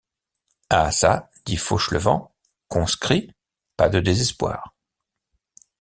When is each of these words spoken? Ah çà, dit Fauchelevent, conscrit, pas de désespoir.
Ah 0.71 0.89
çà, 0.89 1.29
dit 1.45 1.57
Fauchelevent, 1.57 2.33
conscrit, 2.69 3.29
pas 3.77 3.87
de 3.87 3.99
désespoir. 3.99 4.73